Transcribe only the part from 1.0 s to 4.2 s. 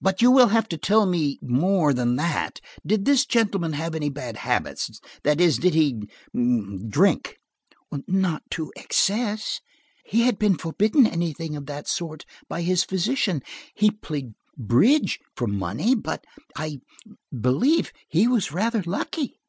me more than that. Did this gentleman have any